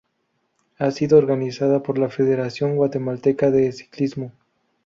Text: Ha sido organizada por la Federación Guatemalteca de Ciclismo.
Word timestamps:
Ha 0.79 0.89
sido 0.89 1.19
organizada 1.19 1.83
por 1.83 1.99
la 1.99 2.09
Federación 2.09 2.75
Guatemalteca 2.75 3.51
de 3.51 3.71
Ciclismo. 3.71 4.31